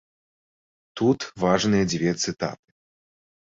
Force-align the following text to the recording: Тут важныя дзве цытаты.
Тут 0.99 1.19
важныя 1.43 1.83
дзве 1.93 2.15
цытаты. 2.25 2.65